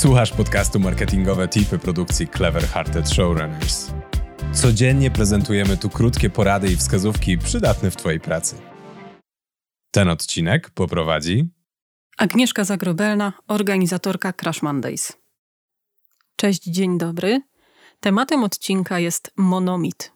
[0.00, 3.90] Słuchasz podcastu Marketingowe Tipy produkcji Clever Hearted Showrunners.
[4.52, 8.56] Codziennie prezentujemy tu krótkie porady i wskazówki przydatne w Twojej pracy.
[9.90, 11.48] Ten odcinek poprowadzi
[12.18, 15.12] Agnieszka Zagrobelna, organizatorka Crash Mondays.
[16.36, 17.40] Cześć, dzień dobry.
[18.00, 20.12] Tematem odcinka jest monomit.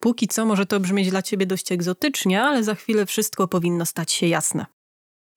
[0.00, 4.12] Póki co może to brzmieć dla Ciebie dość egzotycznie, ale za chwilę wszystko powinno stać
[4.12, 4.73] się jasne.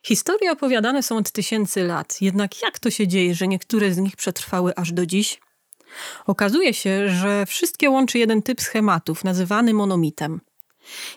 [0.08, 4.16] Historie opowiadane są od tysięcy lat, jednak jak to się dzieje, że niektóre z nich
[4.16, 5.40] przetrwały aż do dziś?
[6.26, 10.42] Okazuje się, że wszystkie łączy jeden typ schematów, nazywany monomitem.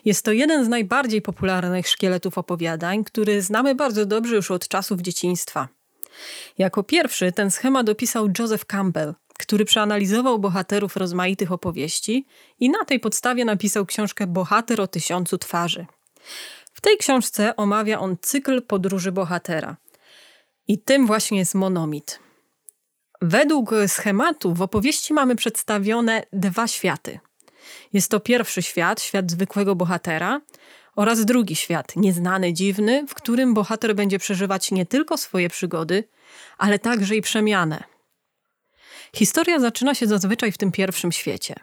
[0.05, 5.01] Jest to jeden z najbardziej popularnych szkieletów opowiadań, który znamy bardzo dobrze już od czasów
[5.01, 5.67] dzieciństwa.
[6.57, 12.25] Jako pierwszy ten schemat opisał Joseph Campbell, który przeanalizował bohaterów rozmaitych opowieści
[12.59, 15.85] i na tej podstawie napisał książkę Bohater o tysiącu twarzy.
[16.81, 19.77] W tej książce omawia on cykl podróży bohatera.
[20.67, 22.19] I tym właśnie jest monomit.
[23.21, 27.19] Według schematu w opowieści mamy przedstawione dwa światy.
[27.93, 30.41] Jest to pierwszy świat, świat zwykłego bohatera,
[30.95, 36.03] oraz drugi świat, nieznany, dziwny, w którym bohater będzie przeżywać nie tylko swoje przygody,
[36.57, 37.83] ale także i przemianę.
[39.15, 41.55] Historia zaczyna się zazwyczaj w tym pierwszym świecie.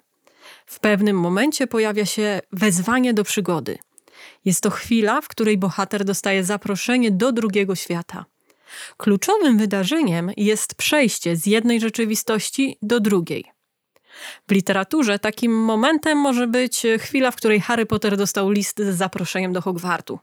[0.66, 3.78] W pewnym momencie pojawia się wezwanie do przygody.
[4.44, 8.24] Jest to chwila, w której bohater dostaje zaproszenie do drugiego świata.
[8.96, 13.44] Kluczowym wydarzeniem jest przejście z jednej rzeczywistości do drugiej.
[14.48, 19.52] W literaturze takim momentem może być chwila, w której Harry Potter dostał list z zaproszeniem
[19.52, 20.18] do Hogwartu.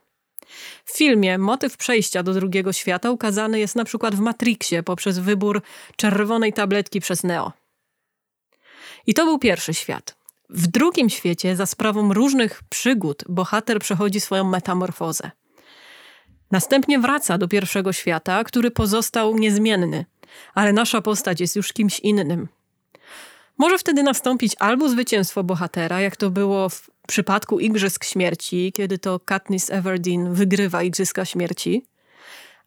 [0.85, 5.61] W filmie motyw przejścia do drugiego świata ukazany jest na przykład w Matrixie poprzez wybór
[5.95, 7.51] czerwonej tabletki przez Neo.
[9.07, 10.15] I to był pierwszy świat.
[10.49, 15.31] W drugim świecie, za sprawą różnych przygód, bohater przechodzi swoją metamorfozę.
[16.51, 20.05] Następnie wraca do pierwszego świata, który pozostał niezmienny,
[20.53, 22.47] ale nasza postać jest już kimś innym.
[23.57, 29.19] Może wtedy nastąpić albo zwycięstwo bohatera, jak to było w przypadku Igrzysk Śmierci, kiedy to
[29.19, 31.85] Katniss Everdeen wygrywa Igrzyska Śmierci,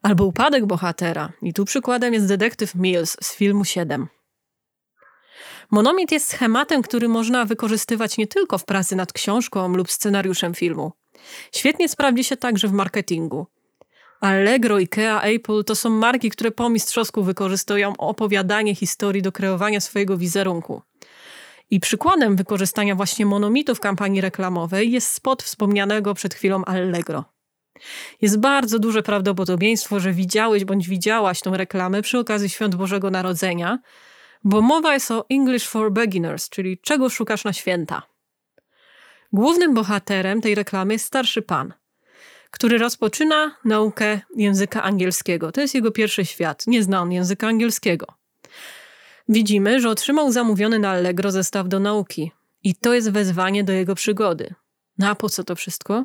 [0.02, 1.32] albo upadek bohatera.
[1.42, 4.08] I tu przykładem jest detektyw Mills z filmu 7.
[5.70, 10.92] Monomit jest schematem, który można wykorzystywać nie tylko w pracy nad książką lub scenariuszem filmu.
[11.54, 13.46] Świetnie sprawdzi się także w marketingu.
[14.20, 20.16] Allegro, IKEA, Apple to są marki, które po mistrzowsku wykorzystują opowiadanie historii do kreowania swojego
[20.18, 20.82] wizerunku.
[21.70, 27.24] I przykładem wykorzystania właśnie monomitu w kampanii reklamowej jest spot wspomnianego przed chwilą Allegro.
[28.22, 33.78] Jest bardzo duże prawdopodobieństwo, że widziałeś bądź widziałaś tą reklamę przy okazji Świąt Bożego Narodzenia,
[34.44, 38.02] bo mowa jest o English for Beginners, czyli czego szukasz na święta.
[39.32, 41.74] Głównym bohaterem tej reklamy jest starszy pan,
[42.50, 45.52] który rozpoczyna naukę języka angielskiego.
[45.52, 48.06] To jest jego pierwszy świat, nie zna on języka angielskiego.
[49.28, 52.32] Widzimy, że otrzymał zamówiony na Allegro zestaw do nauki
[52.64, 54.54] i to jest wezwanie do jego przygody.
[54.98, 56.04] No a po co to wszystko?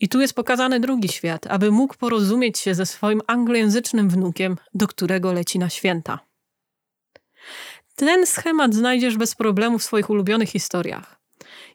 [0.00, 4.86] I tu jest pokazany drugi świat, aby mógł porozumieć się ze swoim anglojęzycznym wnukiem, do
[4.86, 6.18] którego leci na święta.
[7.96, 11.20] Ten schemat znajdziesz bez problemu w swoich ulubionych historiach.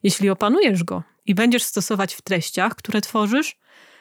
[0.04, 3.58] Jeśli opanujesz go i będziesz stosować w treściach, które tworzysz,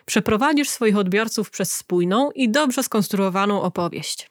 [0.06, 4.30] przeprowadzisz swoich odbiorców przez spójną i dobrze skonstruowaną opowieść.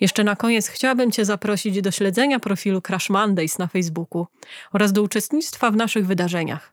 [0.00, 4.26] Jeszcze na koniec chciałabym Cię zaprosić do śledzenia profilu Crash Mondays na Facebooku
[4.72, 6.72] oraz do uczestnictwa w naszych wydarzeniach.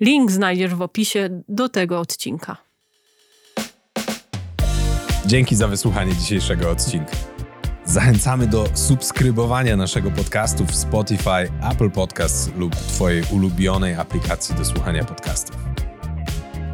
[0.00, 2.56] Link znajdziesz w opisie do tego odcinka.
[5.26, 7.12] Dzięki za wysłuchanie dzisiejszego odcinka.
[7.84, 15.04] Zachęcamy do subskrybowania naszego podcastu w Spotify, Apple Podcasts lub Twojej ulubionej aplikacji do słuchania
[15.04, 15.56] podcastów.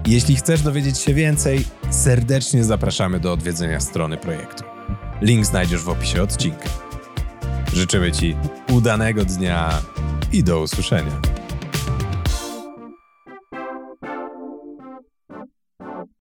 [0.07, 4.65] Jeśli chcesz dowiedzieć się więcej, serdecznie zapraszamy do odwiedzenia strony projektu.
[5.21, 6.69] Link znajdziesz w opisie odcinka.
[7.75, 8.37] Życzymy Ci
[8.73, 9.83] udanego dnia
[10.33, 11.38] i do usłyszenia.